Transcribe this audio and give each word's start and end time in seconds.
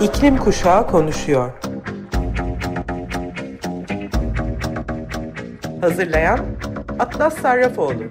İklim 0.00 0.36
Kuşağı 0.36 0.86
konuşuyor. 0.86 1.52
Hazırlayan 5.80 6.46
Atlas 6.98 7.38
Sarrafoğlu. 7.38 8.04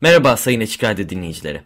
Merhaba 0.00 0.36
Sayın 0.36 0.60
Açık 0.60 0.84
Radyo 0.84 1.08
dinleyicileri. 1.08 1.62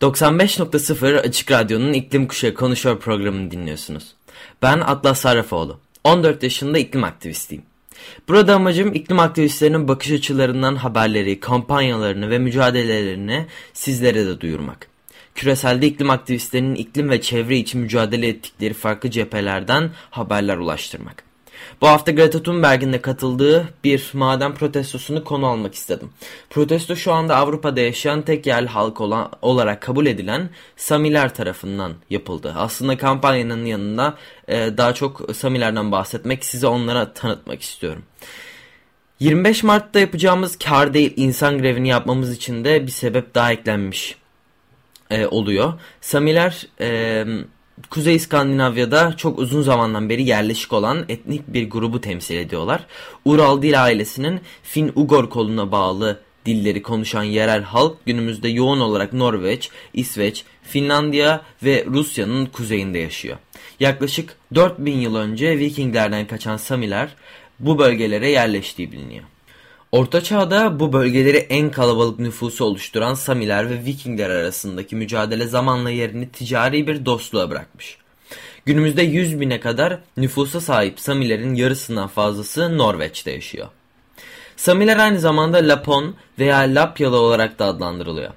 95.0 0.00 1.18
Açık 1.18 1.50
Radyo'nun 1.50 1.92
İklim 1.92 2.28
Kuşağı 2.28 2.54
Konuşuyor 2.54 3.00
programını 3.00 3.50
dinliyorsunuz. 3.50 4.14
Ben 4.62 4.80
Atlas 4.80 5.20
Sarrafoğlu. 5.20 5.80
14 6.04 6.42
yaşında 6.42 6.78
iklim 6.78 7.04
aktivistiyim. 7.04 7.67
Burada 8.28 8.54
amacım 8.54 8.94
iklim 8.94 9.18
aktivistlerinin 9.18 9.88
bakış 9.88 10.10
açılarından 10.10 10.76
haberleri, 10.76 11.40
kampanyalarını 11.40 12.30
ve 12.30 12.38
mücadelelerini 12.38 13.46
sizlere 13.72 14.26
de 14.26 14.40
duyurmak. 14.40 14.88
Küreselde 15.34 15.86
iklim 15.86 16.10
aktivistlerinin 16.10 16.74
iklim 16.74 17.10
ve 17.10 17.20
çevre 17.20 17.56
için 17.56 17.80
mücadele 17.80 18.28
ettikleri 18.28 18.74
farklı 18.74 19.10
cephelerden 19.10 19.90
haberler 20.10 20.56
ulaştırmak. 20.56 21.27
Bu 21.80 21.88
hafta 21.88 22.12
Greta 22.12 22.42
Thunberg'in 22.42 22.92
de 22.92 23.00
katıldığı 23.00 23.68
bir 23.84 24.10
maden 24.12 24.54
protestosunu 24.54 25.24
konu 25.24 25.46
almak 25.46 25.74
istedim. 25.74 26.10
Protesto 26.50 26.96
şu 26.96 27.12
anda 27.12 27.36
Avrupa'da 27.36 27.80
yaşayan 27.80 28.22
tek 28.22 28.46
yerli 28.46 28.68
halk 28.68 29.00
olan, 29.00 29.30
olarak 29.42 29.82
kabul 29.82 30.06
edilen 30.06 30.50
Samiler 30.76 31.34
tarafından 31.34 31.92
yapıldı. 32.10 32.54
Aslında 32.56 32.96
kampanyanın 32.96 33.64
yanında 33.64 34.14
e, 34.48 34.56
daha 34.76 34.94
çok 34.94 35.36
Samilerden 35.36 35.92
bahsetmek, 35.92 36.44
size 36.44 36.66
onlara 36.66 37.12
tanıtmak 37.12 37.62
istiyorum. 37.62 38.02
25 39.20 39.62
Mart'ta 39.62 40.00
yapacağımız 40.00 40.58
kar 40.58 40.94
değil 40.94 41.12
insan 41.16 41.58
grevini 41.58 41.88
yapmamız 41.88 42.32
için 42.32 42.64
de 42.64 42.86
bir 42.86 42.92
sebep 42.92 43.34
daha 43.34 43.52
eklenmiş 43.52 44.16
e, 45.10 45.26
oluyor. 45.26 45.72
Samiler... 46.00 46.66
E, 46.80 47.24
Kuzey 47.90 48.14
İskandinavya'da 48.14 49.16
çok 49.16 49.38
uzun 49.38 49.62
zamandan 49.62 50.08
beri 50.08 50.22
yerleşik 50.22 50.72
olan 50.72 51.04
etnik 51.08 51.48
bir 51.48 51.70
grubu 51.70 52.00
temsil 52.00 52.36
ediyorlar. 52.36 52.86
Ural 53.24 53.62
dil 53.62 53.84
ailesinin 53.84 54.40
Fin-Ugor 54.62 55.28
koluna 55.28 55.72
bağlı 55.72 56.20
dilleri 56.46 56.82
konuşan 56.82 57.22
yerel 57.22 57.62
halk 57.62 57.96
günümüzde 58.06 58.48
yoğun 58.48 58.80
olarak 58.80 59.12
Norveç, 59.12 59.70
İsveç, 59.94 60.44
Finlandiya 60.62 61.42
ve 61.62 61.84
Rusya'nın 61.86 62.46
kuzeyinde 62.46 62.98
yaşıyor. 62.98 63.36
Yaklaşık 63.80 64.36
4000 64.54 64.96
yıl 65.00 65.16
önce 65.16 65.58
Vikinglerden 65.58 66.26
kaçan 66.26 66.56
Samiler 66.56 67.14
bu 67.60 67.78
bölgelere 67.78 68.30
yerleştiği 68.30 68.92
biliniyor. 68.92 69.24
Orta 69.92 70.22
Çağ'da 70.22 70.80
bu 70.80 70.92
bölgeleri 70.92 71.36
en 71.36 71.70
kalabalık 71.70 72.18
nüfusu 72.18 72.64
oluşturan 72.64 73.14
Samiler 73.14 73.70
ve 73.70 73.84
Vikingler 73.84 74.30
arasındaki 74.30 74.96
mücadele 74.96 75.46
zamanla 75.46 75.90
yerini 75.90 76.28
ticari 76.28 76.86
bir 76.86 77.06
dostluğa 77.06 77.50
bırakmış. 77.50 77.98
Günümüzde 78.66 79.02
100 79.02 79.40
bine 79.40 79.60
kadar 79.60 79.98
nüfusa 80.16 80.60
sahip 80.60 81.00
Samilerin 81.00 81.54
yarısından 81.54 82.08
fazlası 82.08 82.78
Norveç'te 82.78 83.30
yaşıyor. 83.30 83.68
Samiler 84.56 84.96
aynı 84.96 85.20
zamanda 85.20 85.58
Lapon 85.58 86.14
veya 86.38 86.58
Lapyalı 86.58 87.16
olarak 87.16 87.58
da 87.58 87.64
adlandırılıyor. 87.64 88.30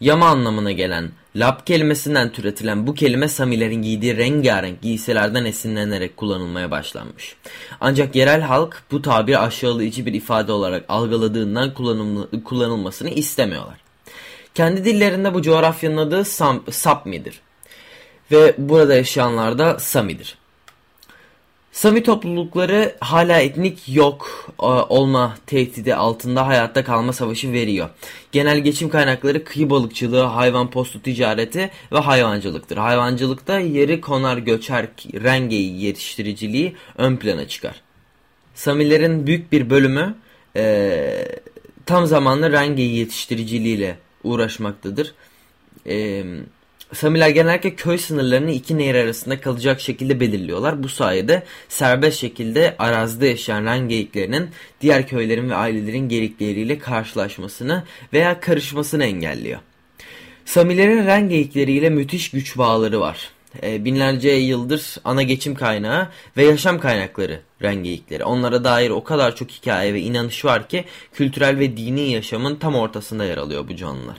Yama 0.00 0.28
anlamına 0.28 0.72
gelen 0.72 1.10
Lap 1.36 1.66
kelimesinden 1.66 2.32
türetilen 2.32 2.86
bu 2.86 2.94
kelime 2.94 3.28
Samilerin 3.28 3.82
giydiği 3.82 4.16
rengarenk 4.16 4.82
giysilerden 4.82 5.44
esinlenerek 5.44 6.16
kullanılmaya 6.16 6.70
başlanmış. 6.70 7.36
Ancak 7.80 8.16
yerel 8.16 8.40
halk 8.40 8.82
bu 8.90 9.02
tabiri 9.02 9.38
aşağılayıcı 9.38 10.06
bir 10.06 10.14
ifade 10.14 10.52
olarak 10.52 10.84
algıladığından 10.88 11.74
kullanılmasını 12.44 13.10
istemiyorlar. 13.10 13.78
Kendi 14.54 14.84
dillerinde 14.84 15.34
bu 15.34 15.42
coğrafyanın 15.42 15.96
adı 15.96 16.24
Sam, 16.24 16.64
Sapmi'dir. 16.70 17.40
Ve 18.32 18.54
burada 18.58 18.94
yaşayanlar 18.94 19.58
da 19.58 19.78
Sami'dir. 19.78 20.38
Sami 21.76 22.02
toplulukları 22.02 22.96
hala 23.00 23.40
etnik 23.40 23.88
yok 23.88 24.50
e, 24.62 24.66
olma 24.66 25.36
tehdidi 25.46 25.94
altında 25.94 26.46
hayatta 26.46 26.84
kalma 26.84 27.12
savaşı 27.12 27.52
veriyor. 27.52 27.88
Genel 28.32 28.58
geçim 28.58 28.88
kaynakları 28.88 29.44
kıyı 29.44 29.70
balıkçılığı, 29.70 30.22
hayvan 30.22 30.70
postu 30.70 31.02
ticareti 31.02 31.70
ve 31.92 31.98
hayvancılıktır. 31.98 32.76
Hayvancılıkta 32.76 33.58
yeri 33.58 34.00
konar 34.00 34.36
göçer 34.36 34.86
rengeyi 35.14 35.84
yetiştiriciliği 35.84 36.76
ön 36.98 37.16
plana 37.16 37.48
çıkar. 37.48 37.80
Samilerin 38.54 39.26
büyük 39.26 39.52
bir 39.52 39.70
bölümü 39.70 40.14
e, 40.56 41.28
tam 41.86 42.06
zamanlı 42.06 42.52
rengeyi 42.52 42.96
yetiştiriciliğiyle 42.96 43.98
uğraşmaktadır. 44.24 45.14
Eee 45.86 46.24
Samiler 46.92 47.28
genellikle 47.28 47.74
köy 47.74 47.98
sınırlarını 47.98 48.50
iki 48.50 48.78
nehir 48.78 48.94
arasında 48.94 49.40
kalacak 49.40 49.80
şekilde 49.80 50.20
belirliyorlar. 50.20 50.82
Bu 50.82 50.88
sayede 50.88 51.42
serbest 51.68 52.20
şekilde 52.20 52.76
arazide 52.78 53.26
yaşayan 53.26 53.64
ren 53.64 53.88
geyiklerinin 53.88 54.50
diğer 54.80 55.06
köylerin 55.06 55.50
ve 55.50 55.54
ailelerin 55.54 56.08
geyikleriyle 56.08 56.78
karşılaşmasını 56.78 57.84
veya 58.12 58.40
karışmasını 58.40 59.04
engelliyor. 59.04 59.60
Samilerin 60.44 61.06
ren 61.06 61.28
geyikleriyle 61.28 61.90
müthiş 61.90 62.30
güç 62.30 62.58
bağları 62.58 63.00
var. 63.00 63.30
E, 63.62 63.84
binlerce 63.84 64.30
yıldır 64.30 64.96
ana 65.04 65.22
geçim 65.22 65.54
kaynağı 65.54 66.08
ve 66.36 66.44
yaşam 66.44 66.80
kaynakları 66.80 67.40
ren 67.62 67.74
geyikleri. 67.74 68.24
Onlara 68.24 68.64
dair 68.64 68.90
o 68.90 69.04
kadar 69.04 69.36
çok 69.36 69.50
hikaye 69.50 69.94
ve 69.94 70.00
inanış 70.00 70.44
var 70.44 70.68
ki 70.68 70.84
kültürel 71.12 71.58
ve 71.58 71.76
dini 71.76 72.10
yaşamın 72.10 72.56
tam 72.56 72.74
ortasında 72.74 73.24
yer 73.24 73.36
alıyor 73.36 73.68
bu 73.68 73.76
canlılar. 73.76 74.16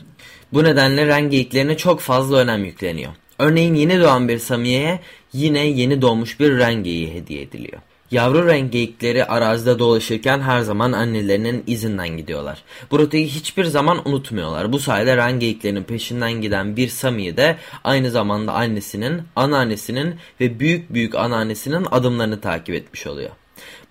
Bu 0.54 0.64
nedenle 0.64 1.08
ren 1.08 1.30
geyiklerine 1.30 1.78
çok 1.78 2.00
fazla 2.00 2.38
önem 2.38 2.66
yükleniyor. 2.66 3.12
Örneğin 3.40 3.74
yeni 3.76 4.02
doğan 4.02 4.28
bir 4.28 4.40
samiyeye 4.40 5.00
yine 5.34 5.68
yeni 5.68 6.02
doğmuş 6.02 6.40
bir 6.40 6.58
ren 6.58 6.84
geyiği 6.84 7.14
hediye 7.14 7.42
ediliyor. 7.42 7.82
Yavru 8.12 8.48
renk 8.48 8.72
geyikleri 8.72 9.26
arazide 9.26 9.80
dolaşırken 9.80 10.40
her 10.40 10.62
zaman 10.62 10.92
annelerinin 10.92 11.64
izinden 11.68 12.18
gidiyorlar. 12.18 12.64
Bu 12.92 13.00
rotayı 13.00 13.28
hiçbir 13.28 13.66
zaman 13.66 14.08
unutmuyorlar. 14.08 14.74
Bu 14.74 14.80
sayede 14.80 15.18
ren 15.18 15.40
geyiklerinin 15.40 15.84
peşinden 15.84 16.34
giden 16.34 16.78
bir 16.78 16.88
Samiye 16.88 17.38
de 17.38 17.58
aynı 17.84 18.12
zamanda 18.12 18.54
annesinin, 18.54 19.22
anneannesinin 19.36 20.16
ve 20.42 20.60
büyük 20.60 20.94
büyük 20.94 21.16
anneannesinin 21.16 21.88
adımlarını 21.92 22.42
takip 22.42 22.76
etmiş 22.76 23.08
oluyor. 23.08 23.30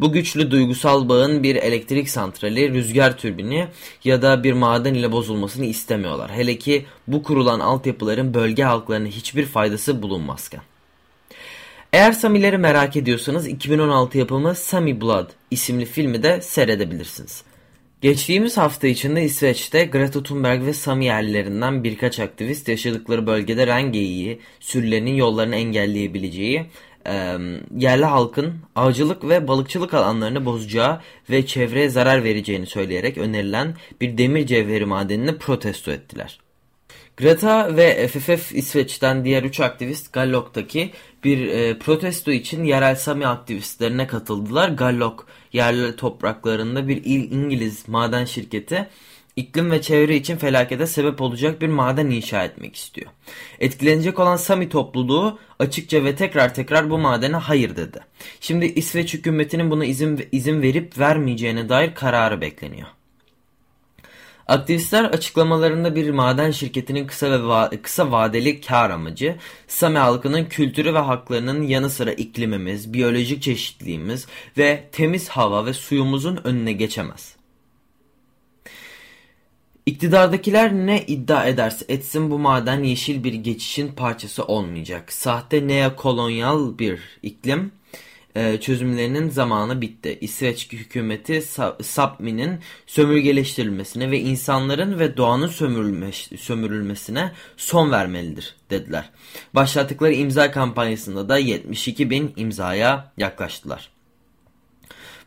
Bu 0.00 0.12
güçlü 0.12 0.50
duygusal 0.50 1.08
bağın 1.08 1.42
bir 1.42 1.56
elektrik 1.56 2.10
santrali, 2.10 2.74
rüzgar 2.74 3.18
türbini 3.18 3.66
ya 4.04 4.22
da 4.22 4.44
bir 4.44 4.52
maden 4.52 4.94
ile 4.94 5.12
bozulmasını 5.12 5.64
istemiyorlar. 5.64 6.30
Hele 6.30 6.58
ki 6.58 6.84
bu 7.06 7.22
kurulan 7.22 7.60
altyapıların 7.60 8.34
bölge 8.34 8.62
halklarına 8.62 9.08
hiçbir 9.08 9.46
faydası 9.46 10.02
bulunmazken. 10.02 10.60
Eğer 11.92 12.12
Samileri 12.12 12.58
merak 12.58 12.96
ediyorsanız 12.96 13.46
2016 13.46 14.18
yapımı 14.18 14.54
Sami 14.54 15.00
Blood 15.00 15.30
isimli 15.50 15.84
filmi 15.84 16.22
de 16.22 16.40
seyredebilirsiniz. 16.40 17.44
Geçtiğimiz 18.00 18.56
hafta 18.56 18.86
içinde 18.86 19.24
İsveç'te 19.24 19.84
Greta 19.84 20.22
Thunberg 20.22 20.66
ve 20.66 20.72
Sami 20.72 21.04
yerlilerinden 21.04 21.84
birkaç 21.84 22.20
aktivist 22.20 22.68
yaşadıkları 22.68 23.26
bölgede 23.26 23.66
rengeyi, 23.66 24.40
sürülerinin 24.60 25.14
yollarını 25.14 25.56
engelleyebileceği 25.56 26.66
e, 27.06 27.36
yerli 27.76 28.04
halkın 28.04 28.54
avcılık 28.74 29.24
ve 29.24 29.48
balıkçılık 29.48 29.94
alanlarını 29.94 30.44
bozacağı 30.44 31.00
ve 31.30 31.46
çevreye 31.46 31.88
zarar 31.88 32.24
vereceğini 32.24 32.66
söyleyerek 32.66 33.18
önerilen 33.18 33.74
bir 34.00 34.18
demir 34.18 34.46
cevheri 34.46 34.86
madenini 34.86 35.38
protesto 35.38 35.90
ettiler. 35.90 36.45
Greta 37.16 37.76
ve 37.76 38.08
FFF 38.08 38.54
İsveç'ten 38.54 39.24
diğer 39.24 39.42
3 39.42 39.60
aktivist 39.60 40.12
Gallok'taki 40.12 40.90
bir 41.24 41.48
e, 41.48 41.78
protesto 41.78 42.30
için 42.30 42.64
yerel 42.64 42.96
Sami 42.96 43.26
aktivistlerine 43.26 44.06
katıldılar. 44.06 44.68
Gallok 44.68 45.26
yerli 45.52 45.96
topraklarında 45.96 46.88
bir 46.88 47.02
İngiliz 47.04 47.88
maden 47.88 48.24
şirketi 48.24 48.88
iklim 49.36 49.70
ve 49.70 49.82
çevre 49.82 50.16
için 50.16 50.36
felakete 50.36 50.86
sebep 50.86 51.20
olacak 51.20 51.60
bir 51.62 51.68
maden 51.68 52.10
inşa 52.10 52.44
etmek 52.44 52.76
istiyor. 52.76 53.10
Etkilenecek 53.60 54.18
olan 54.18 54.36
Sami 54.36 54.68
topluluğu 54.68 55.38
açıkça 55.58 56.04
ve 56.04 56.16
tekrar 56.16 56.54
tekrar 56.54 56.90
bu 56.90 56.98
madene 56.98 57.36
hayır 57.36 57.76
dedi. 57.76 58.00
Şimdi 58.40 58.66
İsveç 58.66 59.14
hükümetinin 59.14 59.70
buna 59.70 59.84
izin, 59.84 60.28
izin 60.32 60.62
verip 60.62 60.98
vermeyeceğine 60.98 61.68
dair 61.68 61.94
kararı 61.94 62.40
bekleniyor. 62.40 62.88
Aktivistler 64.46 65.04
açıklamalarında 65.04 65.94
bir 65.96 66.10
maden 66.10 66.50
şirketinin 66.50 67.06
kısa 67.06 67.30
ve 67.30 67.42
va 67.46 67.70
kısa 67.82 68.12
vadeli 68.12 68.60
kar 68.60 68.90
amacı, 68.90 69.36
Sami 69.68 69.98
halkının 69.98 70.44
kültürü 70.44 70.94
ve 70.94 70.98
haklarının 70.98 71.62
yanı 71.62 71.90
sıra 71.90 72.12
iklimimiz, 72.12 72.92
biyolojik 72.92 73.42
çeşitliliğimiz 73.42 74.26
ve 74.58 74.88
temiz 74.92 75.28
hava 75.28 75.66
ve 75.66 75.72
suyumuzun 75.72 76.40
önüne 76.44 76.72
geçemez. 76.72 77.36
İktidardakiler 79.86 80.72
ne 80.72 81.06
iddia 81.06 81.44
ederse 81.44 81.84
etsin 81.88 82.30
bu 82.30 82.38
maden 82.38 82.82
yeşil 82.82 83.24
bir 83.24 83.34
geçişin 83.34 83.88
parçası 83.88 84.44
olmayacak. 84.44 85.12
Sahte 85.12 85.68
neokolonyal 85.68 86.78
bir 86.78 87.00
iklim 87.22 87.72
e, 88.36 88.60
çözümlerinin 88.60 89.30
zamanı 89.30 89.80
bitti. 89.80 90.18
İsveç 90.20 90.72
hükümeti 90.72 91.42
Sapmi'nin 91.82 92.60
sömürgeleştirilmesine 92.86 94.10
ve 94.10 94.20
insanların 94.20 94.98
ve 94.98 95.16
doğanın 95.16 95.48
sömürülmesine 96.36 97.32
son 97.56 97.90
vermelidir 97.92 98.54
dediler. 98.70 99.10
Başlattıkları 99.54 100.12
imza 100.12 100.50
kampanyasında 100.50 101.28
da 101.28 101.38
72 101.38 102.10
bin 102.10 102.32
imzaya 102.36 103.12
yaklaştılar. 103.18 103.90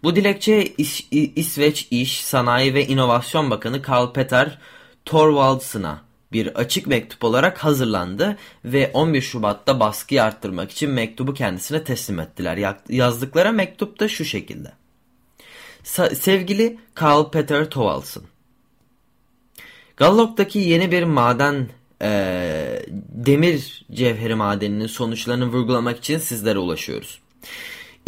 Bu 0.03 0.15
dilekçe 0.15 0.63
İs 0.77 1.01
İsveç 1.11 1.87
İş, 1.91 2.23
Sanayi 2.23 2.73
ve 2.73 2.87
İnovasyon 2.87 3.51
Bakanı 3.51 3.81
Karl 3.81 4.13
Peter 4.13 4.57
Thorvaldsen'a 5.05 6.08
bir 6.31 6.47
açık 6.59 6.87
mektup 6.87 7.23
olarak 7.23 7.57
hazırlandı 7.57 8.37
ve 8.65 8.91
11 8.93 9.21
Şubat'ta 9.21 9.79
baskıyı 9.79 10.23
arttırmak 10.23 10.71
için 10.71 10.89
mektubu 10.89 11.33
kendisine 11.33 11.83
teslim 11.83 12.19
ettiler. 12.19 12.75
Yazdıkları 12.89 13.53
mektup 13.53 13.99
da 13.99 14.07
şu 14.07 14.25
şekilde. 14.25 14.71
Sevgili 16.13 16.77
Karl 16.93 17.31
Peter 17.31 17.69
Thorvaldsen, 17.69 18.23
Gallok'taki 19.97 20.59
yeni 20.59 20.91
bir 20.91 21.03
maden 21.03 21.67
e, 22.01 22.85
demir 23.09 23.85
cevheri 23.91 24.35
madeninin 24.35 24.87
sonuçlarını 24.87 25.45
vurgulamak 25.45 25.97
için 25.97 26.17
sizlere 26.17 26.59
ulaşıyoruz. 26.59 27.19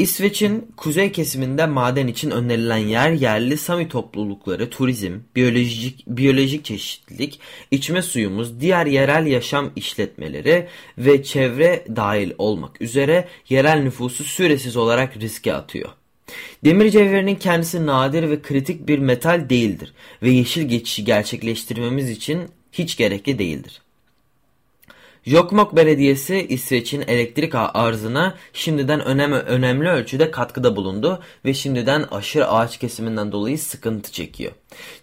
İsveç'in 0.02 0.72
kuzey 0.78 1.12
kesiminde 1.12 1.66
maden 1.66 2.08
için 2.08 2.32
önerilen 2.32 2.78
yer 2.78 3.12
yerli 3.12 3.58
Sami 3.58 3.90
toplulukları, 3.90 4.70
turizm, 4.70 5.20
biyolojik, 5.36 6.08
biyolojik 6.08 6.66
çeşitlilik, 6.66 7.40
içme 7.72 8.02
suyumuz, 8.02 8.60
diğer 8.60 8.86
yerel 8.86 9.26
yaşam 9.28 9.72
işletmeleri 9.76 10.68
ve 10.98 11.24
çevre 11.24 11.86
dahil 11.96 12.32
olmak 12.38 12.82
üzere 12.82 13.28
yerel 13.50 13.82
nüfusu 13.82 14.24
süresiz 14.24 14.78
olarak 14.78 15.18
riske 15.18 15.54
atıyor. 15.54 15.90
Demir 16.66 16.90
cevherinin 16.90 17.36
kendisi 17.36 17.86
nadir 17.86 18.30
ve 18.30 18.42
kritik 18.42 18.88
bir 18.88 19.00
metal 19.00 19.50
değildir 19.50 19.94
ve 20.24 20.30
yeşil 20.30 20.62
geçişi 20.62 21.06
gerçekleştirmemiz 21.06 22.10
için 22.10 22.42
hiç 22.72 22.98
gerekli 22.98 23.40
değildir. 23.40 23.82
Jokmok 25.26 25.76
Belediyesi 25.76 26.48
İsveç'in 26.50 27.02
elektrik 27.02 27.56
arzına 27.56 28.36
şimdiden 28.54 29.00
önem, 29.06 29.34
önemli 29.34 29.90
ölçüde 29.90 30.32
katkıda 30.32 30.76
bulundu 30.76 31.22
ve 31.46 31.54
şimdiden 31.54 32.06
aşırı 32.12 32.48
ağaç 32.48 32.80
kesiminden 32.80 33.32
dolayı 33.32 33.60
sıkıntı 33.60 34.12
çekiyor. 34.12 34.52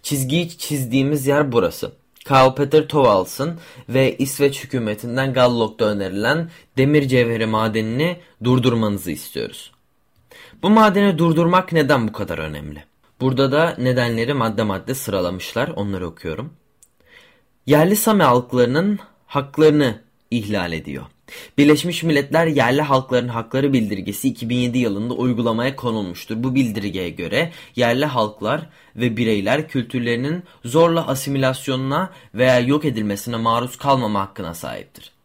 Çizgiyi 0.03 0.57
çizdiğimiz 0.57 1.27
yer 1.27 1.51
burası. 1.51 1.91
Karl 2.25 2.55
Peter 2.55 2.87
Thorvaldsen 2.87 3.57
ve 3.89 4.17
İsveç 4.17 4.63
hükümetinden 4.63 5.33
Gallok'ta 5.33 5.85
önerilen 5.85 6.49
demir 6.77 7.07
cevheri 7.07 7.45
madenini 7.45 8.17
durdurmanızı 8.43 9.11
istiyoruz. 9.11 9.71
Bu 10.63 10.69
madeni 10.69 11.17
durdurmak 11.17 11.71
neden 11.71 12.07
bu 12.07 12.11
kadar 12.11 12.37
önemli? 12.37 12.83
Burada 13.21 13.51
da 13.51 13.75
nedenleri 13.77 14.33
madde 14.33 14.63
madde 14.63 14.93
sıralamışlar. 14.93 15.67
Onları 15.67 16.07
okuyorum. 16.07 16.53
Yerli 17.65 17.95
Sami 17.95 18.23
halklarının 18.23 18.99
haklarını 19.27 20.08
ihlal 20.31 20.73
ediyor. 20.73 21.05
Birleşmiş 21.57 22.03
Milletler 22.03 22.47
Yerli 22.47 22.81
Halkların 22.81 23.27
Hakları 23.27 23.73
Bildirgesi 23.73 24.27
2007 24.27 24.77
yılında 24.77 25.13
uygulamaya 25.13 25.75
konulmuştur. 25.75 26.43
Bu 26.43 26.55
bildirgeye 26.55 27.09
göre 27.09 27.51
yerli 27.75 28.05
halklar 28.05 28.69
ve 28.95 29.17
bireyler 29.17 29.67
kültürlerinin 29.67 30.43
zorla 30.65 31.07
asimilasyonuna 31.07 32.11
veya 32.33 32.59
yok 32.59 32.85
edilmesine 32.85 33.35
maruz 33.35 33.77
kalmama 33.77 34.21
hakkına 34.21 34.53
sahiptir. 34.53 35.18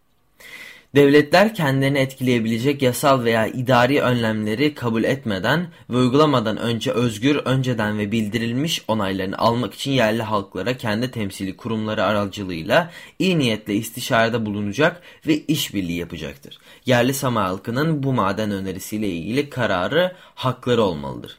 Devletler 0.94 1.54
kendilerini 1.54 1.98
etkileyebilecek 1.98 2.82
yasal 2.82 3.24
veya 3.24 3.46
idari 3.46 4.02
önlemleri 4.02 4.74
kabul 4.74 5.04
etmeden 5.04 5.66
ve 5.90 5.96
uygulamadan 5.96 6.56
önce 6.56 6.92
özgür, 6.92 7.36
önceden 7.36 7.98
ve 7.98 8.12
bildirilmiş 8.12 8.84
onaylarını 8.88 9.38
almak 9.38 9.74
için 9.74 9.90
yerli 9.90 10.22
halklara 10.22 10.76
kendi 10.76 11.10
temsili 11.10 11.56
kurumları 11.56 12.04
aracılığıyla 12.04 12.90
iyi 13.18 13.38
niyetle 13.38 13.74
istişarede 13.74 14.46
bulunacak 14.46 15.02
ve 15.26 15.38
işbirliği 15.38 15.98
yapacaktır. 15.98 16.58
Yerli 16.86 17.14
Sama 17.14 17.44
halkının 17.44 18.02
bu 18.02 18.12
maden 18.12 18.50
önerisiyle 18.50 19.08
ilgili 19.08 19.50
kararı 19.50 20.12
hakları 20.34 20.82
olmalıdır. 20.82 21.38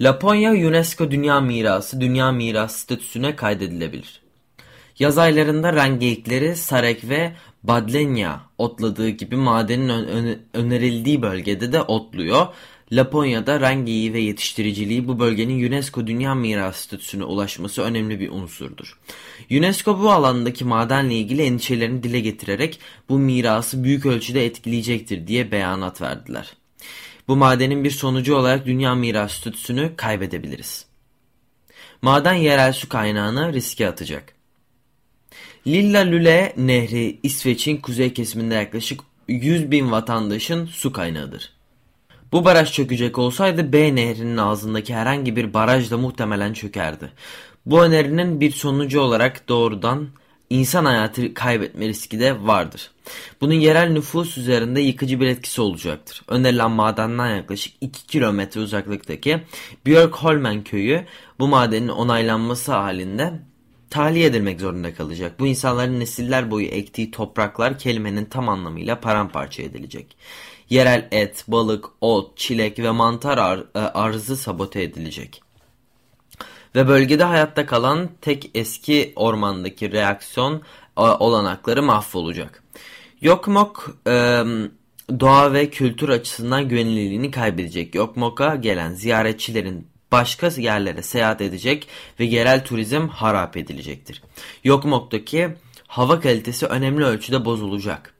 Laponya 0.00 0.50
UNESCO 0.50 1.10
Dünya 1.10 1.40
Mirası 1.40 2.00
Dünya 2.00 2.32
Mirası 2.32 2.78
statüsüne 2.78 3.36
kaydedilebilir. 3.36 4.26
Yaz 4.98 5.18
aylarında 5.18 5.72
rengeyikleri 5.72 6.56
Sarek 6.56 7.08
ve 7.08 7.32
Badlenya 7.68 8.40
otladığı 8.58 9.08
gibi 9.08 9.36
madenin 9.36 9.88
ön 9.88 10.42
önerildiği 10.54 11.22
bölgede 11.22 11.72
de 11.72 11.82
otluyor. 11.82 12.46
Laponya'da 12.92 13.60
rengeyi 13.60 14.12
ve 14.12 14.20
yetiştiriciliği 14.20 15.08
bu 15.08 15.18
bölgenin 15.18 15.68
UNESCO 15.68 16.06
Dünya 16.06 16.34
Mirası 16.34 16.82
statüsüne 16.82 17.24
ulaşması 17.24 17.82
önemli 17.82 18.20
bir 18.20 18.30
unsurdur. 18.30 18.98
UNESCO 19.50 20.00
bu 20.00 20.10
alandaki 20.10 20.64
madenle 20.64 21.14
ilgili 21.14 21.42
endişelerini 21.42 22.02
dile 22.02 22.20
getirerek 22.20 22.80
bu 23.08 23.18
mirası 23.18 23.84
büyük 23.84 24.06
ölçüde 24.06 24.46
etkileyecektir 24.46 25.26
diye 25.26 25.52
beyanat 25.52 26.00
verdiler. 26.00 26.56
Bu 27.28 27.36
madenin 27.36 27.84
bir 27.84 27.90
sonucu 27.90 28.36
olarak 28.36 28.66
Dünya 28.66 28.94
Mirası 28.94 29.36
statüsünü 29.36 29.96
kaybedebiliriz. 29.96 30.86
Maden 32.02 32.34
yerel 32.34 32.72
su 32.72 32.88
kaynağını 32.88 33.52
riske 33.52 33.88
atacak. 33.88 34.35
Lilla 35.66 36.00
Lüle 36.00 36.52
Nehri 36.56 37.18
İsveç'in 37.22 37.76
kuzey 37.76 38.14
kesiminde 38.14 38.54
yaklaşık 38.54 39.00
100 39.28 39.70
bin 39.70 39.90
vatandaşın 39.90 40.66
su 40.66 40.92
kaynağıdır. 40.92 41.52
Bu 42.32 42.44
baraj 42.44 42.72
çökecek 42.72 43.18
olsaydı 43.18 43.72
B 43.72 43.94
nehrinin 43.94 44.36
ağzındaki 44.36 44.94
herhangi 44.94 45.36
bir 45.36 45.54
baraj 45.54 45.90
da 45.90 45.98
muhtemelen 45.98 46.52
çökerdi. 46.52 47.12
Bu 47.66 47.82
önerinin 47.82 48.40
bir 48.40 48.50
sonucu 48.50 49.00
olarak 49.00 49.48
doğrudan 49.48 50.08
insan 50.50 50.84
hayatı 50.84 51.34
kaybetme 51.34 51.88
riski 51.88 52.20
de 52.20 52.46
vardır. 52.46 52.90
Bunun 53.40 53.54
yerel 53.54 53.90
nüfus 53.90 54.38
üzerinde 54.38 54.80
yıkıcı 54.80 55.20
bir 55.20 55.26
etkisi 55.26 55.60
olacaktır. 55.60 56.22
Önerilen 56.28 56.70
madenden 56.70 57.36
yaklaşık 57.36 57.74
2 57.80 58.06
kilometre 58.06 58.60
uzaklıktaki 58.60 59.42
Björkholmen 59.86 60.64
köyü 60.64 61.04
bu 61.38 61.48
madenin 61.48 61.88
onaylanması 61.88 62.72
halinde 62.72 63.32
tahliye 63.90 64.26
edilmek 64.26 64.60
zorunda 64.60 64.94
kalacak. 64.94 65.40
Bu 65.40 65.46
insanların 65.46 66.00
nesiller 66.00 66.50
boyu 66.50 66.66
ektiği 66.66 67.10
topraklar 67.10 67.78
kelimenin 67.78 68.24
tam 68.24 68.48
anlamıyla 68.48 69.00
paramparça 69.00 69.62
edilecek. 69.62 70.16
Yerel 70.70 71.08
et, 71.10 71.44
balık, 71.48 71.84
ot, 72.00 72.36
çilek 72.36 72.78
ve 72.78 72.90
mantar 72.90 73.38
ar 73.38 73.58
e, 73.74 73.78
arzı 73.78 74.36
sabote 74.36 74.82
edilecek. 74.82 75.42
Ve 76.74 76.88
bölgede 76.88 77.24
hayatta 77.24 77.66
kalan 77.66 78.10
tek 78.20 78.50
eski 78.54 79.12
ormandaki 79.16 79.92
reaksiyon 79.92 80.62
e, 80.98 81.00
olanakları 81.00 81.82
mahvolacak. 81.82 82.62
Yokmok 83.20 83.96
e, 84.06 84.44
doğa 85.20 85.52
ve 85.52 85.70
kültür 85.70 86.08
açısından 86.08 86.68
güvenilirliğini 86.68 87.30
kaybedecek. 87.30 87.94
Yokmok'a 87.94 88.54
gelen 88.54 88.92
ziyaretçilerin 88.92 89.86
başka 90.12 90.46
yerlere 90.46 91.02
seyahat 91.02 91.40
edecek 91.40 91.88
ve 92.20 92.24
yerel 92.24 92.64
turizm 92.64 93.08
harap 93.08 93.56
edilecektir. 93.56 94.22
Yokmok'taki 94.64 95.48
hava 95.86 96.20
kalitesi 96.20 96.66
önemli 96.66 97.04
ölçüde 97.04 97.44
bozulacak. 97.44 98.14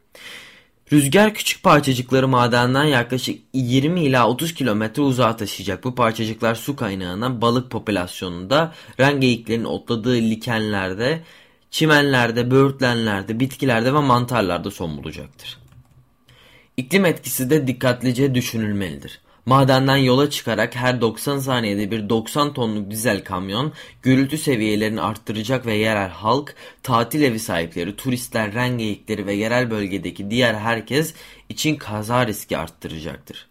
Rüzgar 0.93 1.35
küçük 1.35 1.63
parçacıkları 1.63 2.29
madenden 2.29 2.85
yaklaşık 2.85 3.41
20 3.53 4.01
ila 4.01 4.29
30 4.29 4.55
kilometre 4.55 5.03
uzağa 5.03 5.37
taşıyacak. 5.37 5.85
Bu 5.85 5.95
parçacıklar 5.95 6.55
su 6.55 6.77
kaynağına 6.77 7.41
balık 7.41 7.71
popülasyonunda 7.71 8.75
rengeyiklerin 9.01 9.65
otladığı 9.65 10.15
likenlerde, 10.15 11.23
çimenlerde, 11.71 12.51
böğürtlenlerde, 12.51 13.41
bitkilerde 13.41 13.95
ve 13.95 13.99
mantarlarda 13.99 14.71
son 14.71 14.97
bulacaktır. 14.97 15.59
İklim 16.77 17.05
etkisi 17.05 17.51
de 17.51 17.67
dikkatlice 17.67 18.35
düşünülmelidir. 18.35 19.21
Madenden 19.47 19.97
yola 19.97 20.31
çıkarak 20.31 20.77
her 20.77 21.01
90 21.01 21.39
saniyede 21.39 21.91
bir 21.91 22.09
90 22.09 22.53
tonluk 22.53 22.91
dizel 22.91 23.25
kamyon 23.25 23.73
gürültü 24.03 24.39
seviyelerini 24.39 25.01
arttıracak 25.01 25.67
ve 25.67 25.75
yerel 25.75 26.09
halk, 26.09 26.55
tatil 26.83 27.23
evi 27.23 27.39
sahipleri, 27.39 27.97
turistler, 27.97 28.55
rengeyikleri 28.55 29.27
ve 29.27 29.33
yerel 29.33 29.71
bölgedeki 29.71 30.31
diğer 30.31 30.55
herkes 30.55 31.15
için 31.49 31.77
kaza 31.77 32.27
riski 32.27 32.59
arttıracaktır. 32.59 33.47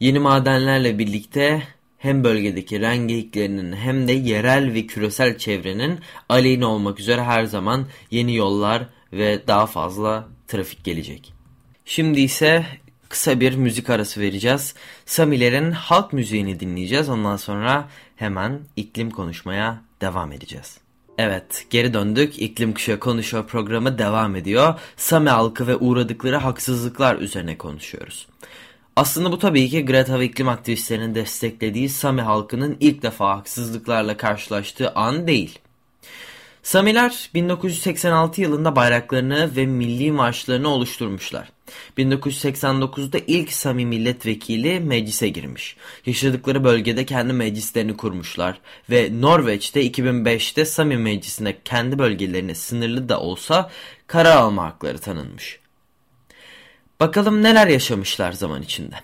Yeni 0.00 0.18
madenlerle 0.18 0.98
birlikte 0.98 1.62
hem 1.98 2.24
bölgedeki 2.24 2.80
rengeyiklerinin 2.80 3.72
hem 3.72 4.08
de 4.08 4.12
yerel 4.12 4.74
ve 4.74 4.86
küresel 4.86 5.38
çevrenin 5.38 6.00
aleyhine 6.28 6.66
olmak 6.66 7.00
üzere 7.00 7.22
her 7.22 7.44
zaman 7.44 7.86
yeni 8.10 8.36
yollar 8.36 8.86
ve 9.12 9.46
daha 9.46 9.66
fazla 9.66 10.28
trafik 10.48 10.84
gelecek. 10.84 11.32
Şimdi 11.84 12.20
ise 12.20 12.66
kısa 13.12 13.40
bir 13.40 13.54
müzik 13.54 13.90
arası 13.90 14.20
vereceğiz. 14.20 14.74
Samilerin 15.06 15.70
halk 15.70 16.12
müziğini 16.12 16.60
dinleyeceğiz. 16.60 17.08
Ondan 17.08 17.36
sonra 17.36 17.88
hemen 18.16 18.60
iklim 18.76 19.10
konuşmaya 19.10 19.82
devam 20.00 20.32
edeceğiz. 20.32 20.78
Evet 21.18 21.66
geri 21.70 21.94
döndük. 21.94 22.38
İklim 22.38 22.74
Kuşağı 22.74 22.98
Konuşuyor 22.98 23.46
programı 23.46 23.98
devam 23.98 24.36
ediyor. 24.36 24.74
Sami 24.96 25.30
halkı 25.30 25.66
ve 25.66 25.76
uğradıkları 25.76 26.36
haksızlıklar 26.36 27.16
üzerine 27.16 27.58
konuşuyoruz. 27.58 28.26
Aslında 28.96 29.32
bu 29.32 29.38
tabii 29.38 29.68
ki 29.68 29.84
Greta 29.84 30.20
ve 30.20 30.24
iklim 30.24 30.48
aktivistlerinin 30.48 31.14
desteklediği 31.14 31.88
Sami 31.88 32.22
halkının 32.22 32.76
ilk 32.80 33.02
defa 33.02 33.36
haksızlıklarla 33.36 34.16
karşılaştığı 34.16 34.90
an 34.90 35.26
değil. 35.26 35.58
Samiler 36.62 37.30
1986 37.34 38.40
yılında 38.40 38.76
bayraklarını 38.76 39.56
ve 39.56 39.66
milli 39.66 40.12
marşlarını 40.12 40.68
oluşturmuşlar. 40.68 41.48
1989'da 41.98 43.18
ilk 43.26 43.52
Sami 43.52 43.86
milletvekili 43.86 44.80
meclise 44.80 45.28
girmiş. 45.28 45.76
Yaşadıkları 46.06 46.64
bölgede 46.64 47.06
kendi 47.06 47.32
meclislerini 47.32 47.96
kurmuşlar 47.96 48.60
ve 48.90 49.10
Norveç'te 49.20 49.86
2005'te 49.86 50.64
Sami 50.64 50.96
meclisine 50.96 51.56
kendi 51.64 51.98
bölgelerine 51.98 52.54
sınırlı 52.54 53.08
da 53.08 53.20
olsa 53.20 53.70
karar 54.06 54.36
alma 54.36 54.64
hakları 54.64 54.98
tanınmış. 54.98 55.58
Bakalım 57.00 57.42
neler 57.42 57.66
yaşamışlar 57.66 58.32
zaman 58.32 58.62
içinde. 58.62 58.96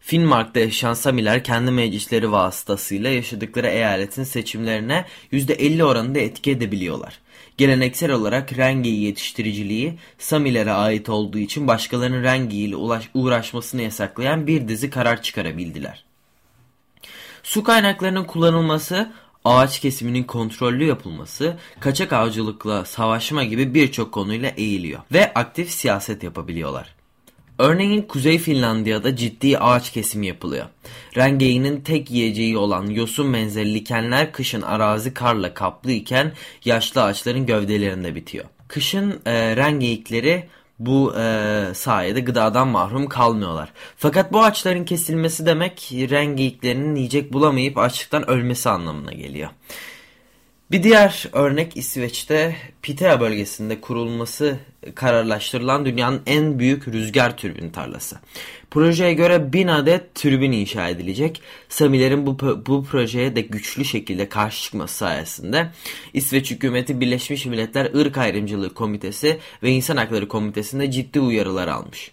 Finnmark'ta 0.00 0.60
yaşayan 0.60 0.94
Samiler 0.94 1.44
kendi 1.44 1.70
meclisleri 1.70 2.32
vasıtasıyla 2.32 3.10
yaşadıkları 3.10 3.66
eyaletin 3.66 4.24
seçimlerine 4.24 5.04
%50 5.32 5.82
oranında 5.82 6.18
etki 6.18 6.50
edebiliyorlar. 6.50 7.18
Geleneksel 7.56 8.10
olarak 8.10 8.58
rengeyi 8.58 9.02
yetiştiriciliği 9.04 9.98
Samilere 10.18 10.72
ait 10.72 11.08
olduğu 11.08 11.38
için 11.38 11.68
başkalarının 11.68 12.22
rengeyle 12.22 12.76
uğraşmasını 13.14 13.82
yasaklayan 13.82 14.46
bir 14.46 14.68
dizi 14.68 14.90
karar 14.90 15.22
çıkarabildiler. 15.22 16.04
Su 17.42 17.64
kaynaklarının 17.64 18.24
kullanılması, 18.24 19.12
ağaç 19.44 19.80
kesiminin 19.80 20.24
kontrollü 20.24 20.84
yapılması, 20.84 21.56
kaçak 21.80 22.12
avcılıkla 22.12 22.84
savaşma 22.84 23.44
gibi 23.44 23.74
birçok 23.74 24.12
konuyla 24.12 24.48
eğiliyor 24.48 25.00
ve 25.12 25.34
aktif 25.34 25.70
siyaset 25.70 26.22
yapabiliyorlar. 26.22 27.01
Örneğin 27.62 28.02
Kuzey 28.02 28.38
Finlandiya'da 28.38 29.16
ciddi 29.16 29.58
ağaç 29.58 29.92
kesimi 29.92 30.26
yapılıyor. 30.26 30.66
Rengeyi'nin 31.16 31.80
tek 31.80 32.10
yiyeceği 32.10 32.56
olan 32.56 32.86
yosun 32.86 33.34
benzeri 33.34 33.74
likenler 33.74 34.32
kışın 34.32 34.62
arazi 34.62 35.14
karla 35.14 35.54
kaplı 35.54 35.92
iken 35.92 36.32
yaşlı 36.64 37.02
ağaçların 37.02 37.46
gövdelerinde 37.46 38.14
bitiyor. 38.14 38.44
Kışın 38.68 39.20
e, 39.26 39.56
rengeyikleri 39.56 40.46
bu 40.78 41.14
e, 41.18 41.64
sayede 41.74 42.20
gıdadan 42.20 42.68
mahrum 42.68 43.08
kalmıyorlar. 43.08 43.72
Fakat 43.96 44.32
bu 44.32 44.42
ağaçların 44.42 44.84
kesilmesi 44.84 45.46
demek 45.46 45.90
rengeyiklerinin 45.92 46.94
yiyecek 46.94 47.32
bulamayıp 47.32 47.78
açlıktan 47.78 48.30
ölmesi 48.30 48.68
anlamına 48.68 49.12
geliyor. 49.12 49.50
Bir 50.72 50.82
diğer 50.82 51.28
örnek 51.32 51.76
İsveç'te 51.76 52.56
Pitea 52.82 53.20
bölgesinde 53.20 53.80
kurulması 53.80 54.58
kararlaştırılan 54.94 55.84
dünyanın 55.84 56.22
en 56.26 56.58
büyük 56.58 56.88
rüzgar 56.88 57.36
türbin 57.36 57.70
tarlası. 57.70 58.16
Projeye 58.70 59.14
göre 59.14 59.52
1000 59.52 59.68
adet 59.68 60.14
türbin 60.14 60.52
inşa 60.52 60.88
edilecek. 60.88 61.42
Samilerin 61.68 62.26
bu, 62.26 62.38
bu 62.66 62.84
projeye 62.84 63.36
de 63.36 63.40
güçlü 63.40 63.84
şekilde 63.84 64.28
karşı 64.28 64.62
çıkması 64.62 64.96
sayesinde 64.96 65.70
İsveç 66.14 66.50
hükümeti 66.50 67.00
Birleşmiş 67.00 67.46
Milletler 67.46 67.90
Irk 67.94 68.18
Ayrımcılığı 68.18 68.74
Komitesi 68.74 69.38
ve 69.62 69.70
İnsan 69.70 69.96
Hakları 69.96 70.28
Komitesi'nde 70.28 70.90
ciddi 70.90 71.20
uyarılar 71.20 71.68
almış. 71.68 72.10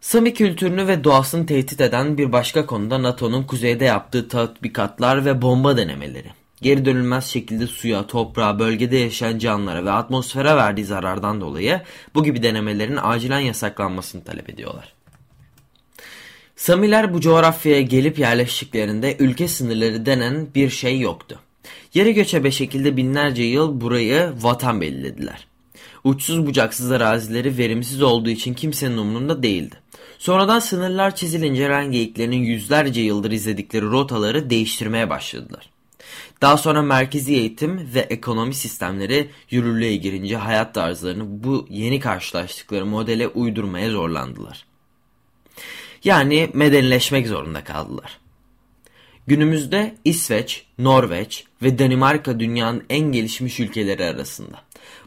Sami 0.00 0.34
kültürünü 0.34 0.86
ve 0.86 1.04
doğasını 1.04 1.46
tehdit 1.46 1.80
eden 1.80 2.18
bir 2.18 2.32
başka 2.32 2.66
konuda 2.66 3.02
NATO'nun 3.02 3.42
kuzeyde 3.42 3.84
yaptığı 3.84 4.28
tatbikatlar 4.28 5.24
ve 5.24 5.42
bomba 5.42 5.76
denemeleri 5.76 6.45
geri 6.62 6.84
dönülmez 6.84 7.26
şekilde 7.26 7.66
suya, 7.66 8.06
toprağa, 8.06 8.58
bölgede 8.58 8.96
yaşayan 8.96 9.38
canlılara 9.38 9.84
ve 9.84 9.90
atmosfere 9.90 10.56
verdiği 10.56 10.84
zarardan 10.84 11.40
dolayı 11.40 11.80
bu 12.14 12.24
gibi 12.24 12.42
denemelerin 12.42 12.98
acilen 13.02 13.40
yasaklanmasını 13.40 14.24
talep 14.24 14.50
ediyorlar. 14.50 14.92
Samiler 16.56 17.14
bu 17.14 17.20
coğrafyaya 17.20 17.82
gelip 17.82 18.18
yerleştiklerinde 18.18 19.16
ülke 19.18 19.48
sınırları 19.48 20.06
denen 20.06 20.46
bir 20.54 20.70
şey 20.70 21.00
yoktu. 21.00 21.40
Yere 21.94 22.12
göçebe 22.12 22.50
şekilde 22.50 22.96
binlerce 22.96 23.42
yıl 23.42 23.80
burayı 23.80 24.32
vatan 24.40 24.80
belirlediler. 24.80 25.46
Uçsuz 26.04 26.46
bucaksız 26.46 26.92
arazileri 26.92 27.58
verimsiz 27.58 28.02
olduğu 28.02 28.30
için 28.30 28.54
kimsenin 28.54 28.96
umurunda 28.96 29.42
değildi. 29.42 29.74
Sonradan 30.18 30.58
sınırlar 30.58 31.16
çizilince 31.16 31.68
rengeyiklerinin 31.68 32.36
yüzlerce 32.36 33.00
yıldır 33.00 33.30
izledikleri 33.30 33.84
rotaları 33.84 34.50
değiştirmeye 34.50 35.10
başladılar. 35.10 35.70
Daha 36.40 36.56
sonra 36.56 36.82
merkezi 36.82 37.34
eğitim 37.34 37.90
ve 37.94 38.00
ekonomi 38.00 38.54
sistemleri 38.54 39.30
yürürlüğe 39.50 39.96
girince 39.96 40.36
hayat 40.36 40.74
tarzlarını 40.74 41.44
bu 41.44 41.66
yeni 41.70 42.00
karşılaştıkları 42.00 42.86
modele 42.86 43.28
uydurmaya 43.28 43.90
zorlandılar. 43.90 44.66
Yani 46.04 46.50
medenileşmek 46.54 47.26
zorunda 47.26 47.64
kaldılar. 47.64 48.18
Günümüzde 49.26 49.94
İsveç, 50.04 50.66
Norveç 50.78 51.44
ve 51.62 51.78
Danimarka 51.78 52.40
dünyanın 52.40 52.84
en 52.90 53.12
gelişmiş 53.12 53.60
ülkeleri 53.60 54.04
arasında. 54.04 54.62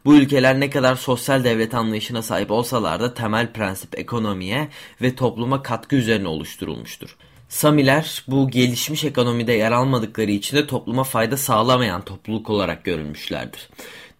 Bu 0.06 0.16
ülkeler 0.16 0.60
ne 0.60 0.70
kadar 0.70 0.96
sosyal 0.96 1.44
devlet 1.44 1.74
anlayışına 1.74 2.22
sahip 2.22 2.52
olsalar 2.52 3.00
da 3.00 3.14
temel 3.14 3.54
prensip 3.54 4.00
ekonomiye 4.00 4.68
ve 5.02 5.16
topluma 5.16 5.62
katkı 5.64 5.96
üzerine 5.96 6.28
oluşturulmuştur. 6.28 7.18
Samiler 7.50 8.24
bu 8.28 8.50
gelişmiş 8.50 9.04
ekonomide 9.04 9.54
yer 9.54 9.72
almadıkları 9.72 10.32
için 10.32 10.58
de 10.58 10.68
topluma 10.68 11.04
fayda 11.04 11.38
sağlamayan 11.38 12.02
topluluk 12.02 12.50
olarak 12.50 12.84
görülmüşlerdir. 12.84 13.70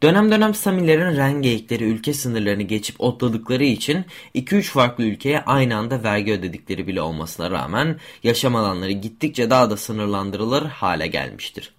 Dönem 0.04 0.32
dönem 0.32 0.54
Samilerin 0.54 1.18
rengeyikleri 1.18 1.84
ülke 1.84 2.14
sınırlarını 2.14 2.64
geçip 2.64 3.02
otladıkları 3.02 3.64
için 3.64 4.06
2-3 4.36 4.62
farklı 4.64 5.04
ülkeye 5.04 5.42
aynı 5.42 5.78
anda 5.78 6.04
vergi 6.04 6.32
ödedikleri 6.32 6.88
bile 6.88 7.02
olmasına 7.02 7.52
rağmen 7.52 8.00
yaşam 8.24 8.56
alanları 8.56 8.92
gittikçe 8.92 9.50
daha 9.50 9.70
da 9.70 9.78
sınırlandırılır 9.78 10.66
hale 10.66 11.08
gelmiştir. 11.08 11.74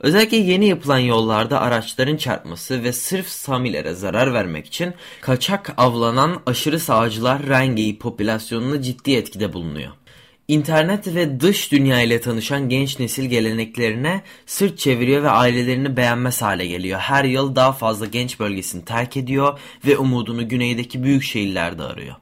Özellikle 0.00 0.36
yeni 0.36 0.68
yapılan 0.68 0.98
yollarda 0.98 1.60
araçların 1.60 2.16
çarpması 2.16 2.82
ve 2.82 2.92
sırf 2.92 3.28
Samilere 3.28 3.94
zarar 3.94 4.34
vermek 4.34 4.66
için 4.66 4.94
kaçak 5.20 5.74
avlanan 5.76 6.42
aşırı 6.46 6.80
sağcılar 6.80 7.46
rengeyi 7.46 7.98
popülasyonuna 7.98 8.82
ciddi 8.82 9.12
etkide 9.12 9.52
bulunuyor. 9.52 9.90
İnternet 10.50 11.06
ve 11.14 11.40
dış 11.40 11.72
dünya 11.72 12.00
ile 12.02 12.20
tanışan 12.20 12.68
genç 12.68 12.98
nesil 12.98 13.24
geleneklerine 13.24 14.22
sırt 14.46 14.78
çeviriyor 14.78 15.22
ve 15.22 15.30
ailelerini 15.30 15.96
beğenmez 15.96 16.42
hale 16.42 16.66
geliyor. 16.66 17.00
Her 17.00 17.24
yıl 17.24 17.56
daha 17.56 17.72
fazla 17.72 18.06
genç 18.06 18.40
bölgesini 18.40 18.84
terk 18.84 19.16
ediyor 19.16 19.58
ve 19.86 19.98
umudunu 19.98 20.48
güneydeki 20.48 21.02
büyük 21.02 21.22
şehirlerde 21.22 21.82
arıyor. 21.82 22.16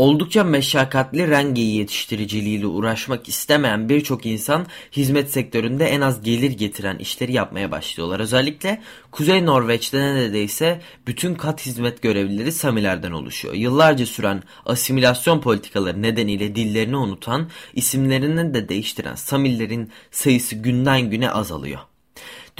Oldukça 0.00 0.44
meşakkatli 0.44 1.28
rengi 1.28 1.62
yetiştiriciliğiyle 1.62 2.66
uğraşmak 2.66 3.28
istemeyen 3.28 3.88
birçok 3.88 4.26
insan 4.26 4.66
hizmet 4.92 5.30
sektöründe 5.30 5.84
en 5.86 6.00
az 6.00 6.22
gelir 6.22 6.50
getiren 6.50 6.98
işleri 6.98 7.32
yapmaya 7.32 7.70
başlıyorlar. 7.70 8.20
Özellikle 8.20 8.82
Kuzey 9.10 9.46
Norveç'te 9.46 10.00
neredeyse 10.00 10.80
bütün 11.06 11.34
kat 11.34 11.66
hizmet 11.66 12.02
görevlileri 12.02 12.52
Samilerden 12.52 13.12
oluşuyor. 13.12 13.54
Yıllarca 13.54 14.06
süren 14.06 14.42
asimilasyon 14.66 15.40
politikaları 15.40 16.02
nedeniyle 16.02 16.54
dillerini 16.54 16.96
unutan, 16.96 17.50
isimlerini 17.74 18.54
de 18.54 18.68
değiştiren 18.68 19.14
Samillerin 19.14 19.90
sayısı 20.10 20.56
günden 20.56 21.10
güne 21.10 21.30
azalıyor. 21.30 21.89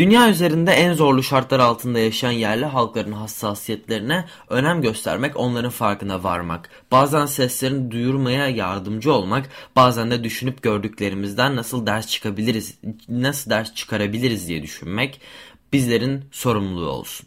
Dünya 0.01 0.31
üzerinde 0.31 0.73
en 0.73 0.95
zorlu 0.95 1.23
şartlar 1.23 1.61
altında 1.61 1.99
yaşayan 1.99 2.31
yerli 2.31 2.65
halkların 2.65 3.13
hassasiyetlerine 3.13 4.25
önem 4.49 4.83
göstermek, 4.83 5.37
onların 5.37 5.71
farkına 5.71 6.25
varmak, 6.25 6.71
bazen 6.93 7.27
seslerini 7.27 7.91
duyurmaya 7.91 8.49
yardımcı 8.49 9.13
olmak, 9.13 9.49
bazen 9.77 10.11
de 10.11 10.25
düşünüp 10.25 10.63
gördüklerimizden 10.63 11.57
nasıl 11.57 11.87
ders 11.87 12.07
çıkabiliriz, 12.07 12.79
nasıl 13.09 13.51
ders 13.51 13.75
çıkarabiliriz 13.75 14.49
diye 14.49 14.63
düşünmek 14.63 15.21
bizlerin 15.73 16.25
sorumluluğu 16.31 16.91
olsun. 16.91 17.27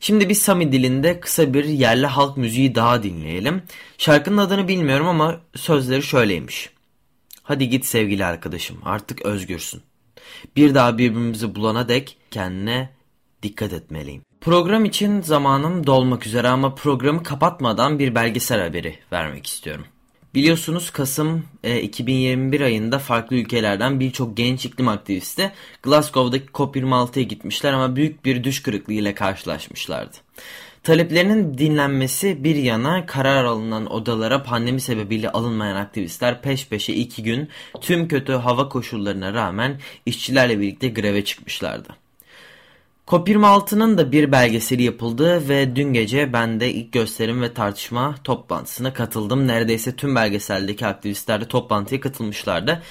Şimdi 0.00 0.28
bir 0.28 0.34
Sami 0.34 0.72
dilinde 0.72 1.20
kısa 1.20 1.54
bir 1.54 1.64
yerli 1.64 2.06
halk 2.06 2.36
müziği 2.36 2.74
daha 2.74 3.02
dinleyelim. 3.02 3.62
Şarkının 3.98 4.38
adını 4.38 4.68
bilmiyorum 4.68 5.06
ama 5.06 5.40
sözleri 5.56 6.02
şöyleymiş. 6.02 6.70
Hadi 7.42 7.68
git 7.68 7.86
sevgili 7.86 8.24
arkadaşım 8.24 8.78
artık 8.84 9.22
özgürsün. 9.22 9.82
Bir 10.56 10.74
daha 10.74 10.98
birbirimizi 10.98 11.54
bulana 11.54 11.88
dek 11.88 12.16
kendine 12.30 12.90
dikkat 13.42 13.72
etmeliyim. 13.72 14.22
Program 14.40 14.84
için 14.84 15.22
zamanım 15.22 15.86
dolmak 15.86 16.26
üzere 16.26 16.48
ama 16.48 16.74
programı 16.74 17.22
kapatmadan 17.22 17.98
bir 17.98 18.14
belgesel 18.14 18.60
haberi 18.60 18.98
vermek 19.12 19.46
istiyorum. 19.46 19.84
Biliyorsunuz 20.34 20.90
Kasım 20.90 21.44
e, 21.64 21.80
2021 21.80 22.60
ayında 22.60 22.98
farklı 22.98 23.36
ülkelerden 23.36 24.00
birçok 24.00 24.36
genç 24.36 24.64
iklim 24.64 24.88
aktivisti 24.88 25.52
Glasgow'daki 25.82 26.46
COP26'ya 26.46 27.24
gitmişler 27.24 27.72
ama 27.72 27.96
büyük 27.96 28.24
bir 28.24 28.44
düş 28.44 28.62
kırıklığı 28.62 28.92
ile 28.92 29.14
karşılaşmışlardı. 29.14 30.16
Taleplerinin 30.84 31.58
dinlenmesi 31.58 32.44
bir 32.44 32.56
yana 32.56 33.06
karar 33.06 33.44
alınan 33.44 33.92
odalara 33.92 34.42
pandemi 34.42 34.80
sebebiyle 34.80 35.30
alınmayan 35.30 35.76
aktivistler 35.76 36.42
peş 36.42 36.68
peşe 36.68 36.92
iki 36.92 37.22
gün 37.22 37.48
tüm 37.80 38.08
kötü 38.08 38.32
hava 38.32 38.68
koşullarına 38.68 39.34
rağmen 39.34 39.80
işçilerle 40.06 40.60
birlikte 40.60 40.88
greve 40.88 41.24
çıkmışlardı. 41.24 41.88
COP26'nın 43.06 43.98
da 43.98 44.12
bir 44.12 44.32
belgeseli 44.32 44.82
yapıldı 44.82 45.48
ve 45.48 45.76
dün 45.76 45.92
gece 45.92 46.32
ben 46.32 46.60
de 46.60 46.72
ilk 46.72 46.92
gösterim 46.92 47.42
ve 47.42 47.54
tartışma 47.54 48.14
toplantısına 48.24 48.92
katıldım. 48.92 49.46
Neredeyse 49.46 49.96
tüm 49.96 50.14
belgeseldeki 50.14 50.86
aktivistler 50.86 51.40
de 51.40 51.48
toplantıya 51.48 52.00
katılmışlardı. 52.00 52.82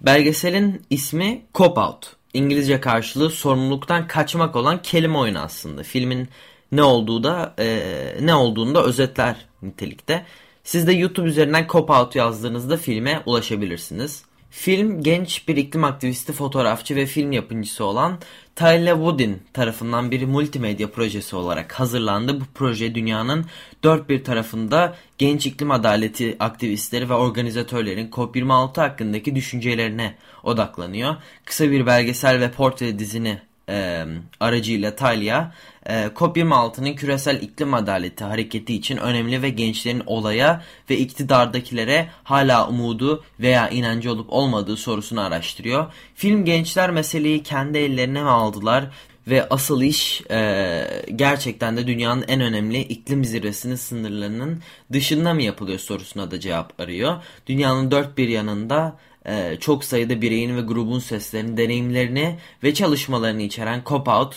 Belgeselin 0.00 0.82
ismi 0.90 1.42
Cop 1.54 1.78
Out. 1.78 2.16
İngilizce 2.34 2.80
karşılığı 2.80 3.30
sorumluluktan 3.30 4.06
kaçmak 4.06 4.56
olan 4.56 4.82
kelime 4.82 5.18
oyunu 5.18 5.38
aslında. 5.38 5.82
Filmin 5.82 6.28
ne 6.72 6.82
olduğu 6.82 7.24
da 7.24 7.54
e, 7.58 7.80
ne 8.20 8.34
olduğunu 8.34 8.74
da 8.74 8.84
özetler 8.84 9.36
nitelikte. 9.62 10.24
Siz 10.64 10.86
de 10.86 10.92
YouTube 10.92 11.28
üzerinden 11.28 11.66
Cop 11.68 11.90
Out 11.90 12.16
yazdığınızda 12.16 12.76
filme 12.76 13.22
ulaşabilirsiniz. 13.26 14.24
Film 14.50 15.02
genç 15.02 15.48
bir 15.48 15.56
iklim 15.56 15.84
aktivisti, 15.84 16.32
fotoğrafçı 16.32 16.96
ve 16.96 17.06
film 17.06 17.32
yapımcısı 17.32 17.84
olan 17.84 18.18
Tyler 18.56 18.94
Woodin 18.94 19.42
tarafından 19.52 20.10
bir 20.10 20.24
multimedya 20.24 20.90
projesi 20.90 21.36
olarak 21.36 21.72
hazırlandı. 21.80 22.40
Bu 22.40 22.44
proje 22.54 22.94
dünyanın 22.94 23.46
dört 23.84 24.08
bir 24.08 24.24
tarafında 24.24 24.96
genç 25.18 25.46
iklim 25.46 25.70
adaleti 25.70 26.36
aktivistleri 26.40 27.08
ve 27.10 27.14
organizatörlerin 27.14 28.10
COP26 28.10 28.80
hakkındaki 28.80 29.34
düşüncelerine 29.34 30.14
odaklanıyor. 30.42 31.16
Kısa 31.44 31.70
bir 31.70 31.86
belgesel 31.86 32.40
ve 32.40 32.50
portre 32.50 32.98
dizini 32.98 33.38
e, 33.68 34.04
aracıyla 34.40 34.96
Talya 34.96 35.52
e, 35.86 36.04
COP26'nın 36.04 36.94
küresel 36.94 37.42
iklim 37.42 37.74
adaleti 37.74 38.24
hareketi 38.24 38.74
için 38.74 38.96
önemli 38.96 39.42
ve 39.42 39.50
gençlerin 39.50 40.02
olaya 40.06 40.62
ve 40.90 40.96
iktidardakilere 40.98 42.08
hala 42.24 42.68
umudu 42.68 43.24
veya 43.40 43.68
inancı 43.68 44.12
olup 44.12 44.32
olmadığı 44.32 44.76
sorusunu 44.76 45.20
araştırıyor. 45.20 45.92
Film 46.14 46.44
gençler 46.44 46.90
meseleyi 46.90 47.42
kendi 47.42 47.78
ellerine 47.78 48.22
mi 48.22 48.28
aldılar 48.28 48.90
ve 49.28 49.48
asıl 49.48 49.82
iş 49.82 50.22
e, 50.30 50.86
gerçekten 51.16 51.76
de 51.76 51.86
dünyanın 51.86 52.24
en 52.28 52.40
önemli 52.40 52.80
iklim 52.80 53.24
zirvesinin 53.24 53.74
sınırlarının 53.74 54.62
dışında 54.92 55.34
mı 55.34 55.42
yapılıyor 55.42 55.78
sorusuna 55.78 56.30
da 56.30 56.40
cevap 56.40 56.80
arıyor. 56.80 57.16
Dünyanın 57.46 57.90
dört 57.90 58.18
bir 58.18 58.28
yanında 58.28 58.96
e, 59.26 59.56
çok 59.60 59.84
sayıda 59.84 60.22
bireyin 60.22 60.56
ve 60.56 60.60
grubun 60.60 60.98
seslerini, 60.98 61.56
deneyimlerini 61.56 62.38
ve 62.62 62.74
çalışmalarını 62.74 63.42
içeren 63.42 63.82
Cop-Out 63.86 64.32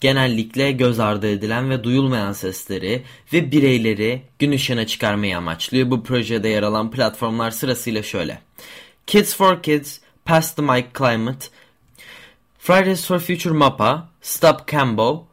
genellikle 0.00 0.72
göz 0.72 1.00
ardı 1.00 1.28
edilen 1.28 1.70
ve 1.70 1.84
duyulmayan 1.84 2.32
sesleri 2.32 3.02
ve 3.32 3.52
bireyleri 3.52 4.22
gün 4.38 4.52
ışığına 4.52 4.86
çıkarmayı 4.86 5.38
amaçlıyor. 5.38 5.90
Bu 5.90 6.02
projede 6.02 6.48
yer 6.48 6.62
alan 6.62 6.90
platformlar 6.90 7.50
sırasıyla 7.50 8.02
şöyle. 8.02 8.38
Kids 9.06 9.36
for 9.36 9.62
Kids, 9.62 9.98
Pass 10.24 10.54
the 10.54 10.62
Mic 10.62 10.86
Climate, 10.98 11.46
Fridays 12.58 13.06
for 13.06 13.18
Future 13.18 13.54
MAPA, 13.54 14.08
Stop 14.22 14.68
Cambo, 14.68 15.26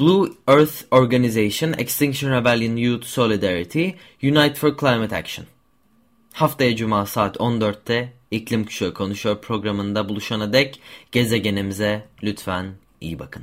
Blue 0.00 0.32
Earth 0.48 0.74
Organization, 0.90 1.72
Extinction 1.78 2.30
Rebellion 2.30 2.76
Youth 2.76 3.04
Solidarity, 3.04 3.88
Unite 4.22 4.54
for 4.54 4.76
Climate 4.76 5.16
Action. 5.16 5.46
Haftaya 6.32 6.76
Cuma 6.76 7.06
saat 7.06 7.36
14'te 7.36 8.12
İklim 8.34 8.64
Kuşağı 8.64 8.94
Konuşuyor 8.94 9.40
programında 9.40 10.08
buluşana 10.08 10.52
dek 10.52 10.80
gezegenimize 11.12 12.04
lütfen 12.22 12.74
iyi 13.00 13.18
bakın. 13.18 13.42